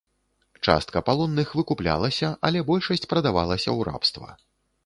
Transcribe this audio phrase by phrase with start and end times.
[0.67, 4.29] Частка палонных выкуплялася, але большасць прадавалася ў рабства.